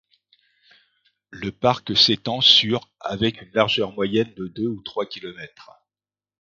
Le 1.29 1.51
parc 1.51 1.95
s'étend 1.95 2.41
sur 2.41 2.89
avec 2.99 3.39
une 3.43 3.51
largeur 3.51 3.91
moyenne 3.93 4.33
de 4.33 4.47
deux 4.47 4.65
ou 4.65 4.81
trois 4.81 5.05
kilomètres. 5.05 5.73